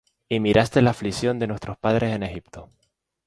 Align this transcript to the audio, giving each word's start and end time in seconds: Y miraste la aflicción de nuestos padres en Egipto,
Y 0.29 0.39
miraste 0.39 0.81
la 0.81 0.89
aflicción 0.89 1.37
de 1.37 1.45
nuestos 1.45 1.77
padres 1.77 2.11
en 2.15 2.23
Egipto, 2.23 2.71